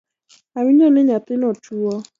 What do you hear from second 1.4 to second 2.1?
tuo